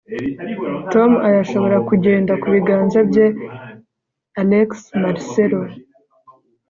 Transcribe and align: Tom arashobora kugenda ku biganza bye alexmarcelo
Tom 0.91 1.11
arashobora 1.27 1.77
kugenda 1.89 2.33
ku 2.41 2.47
biganza 2.53 2.99
bye 3.09 3.27
alexmarcelo 4.41 5.59